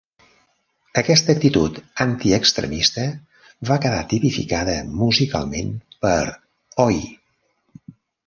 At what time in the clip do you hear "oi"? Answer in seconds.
6.87-6.99